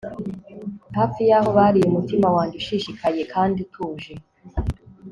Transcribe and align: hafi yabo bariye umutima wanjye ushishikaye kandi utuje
hafi 0.97 1.21
yabo 1.29 1.49
bariye 1.57 1.85
umutima 1.87 2.27
wanjye 2.35 2.55
ushishikaye 2.61 3.21
kandi 3.33 3.57
utuje 3.65 4.13